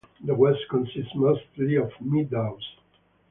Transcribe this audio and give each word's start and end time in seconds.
The 0.23 0.33
west 0.33 0.61
consists 0.71 1.13
mostly 1.13 1.75
of 1.75 1.91
meadows. 2.01 2.63